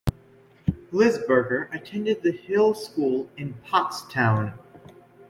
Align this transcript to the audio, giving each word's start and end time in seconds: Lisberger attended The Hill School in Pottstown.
Lisberger 0.91 1.71
attended 1.71 2.23
The 2.23 2.31
Hill 2.31 2.73
School 2.73 3.29
in 3.37 3.53
Pottstown. 3.67 4.57